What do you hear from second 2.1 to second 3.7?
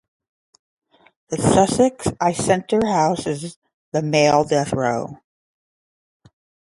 I center houses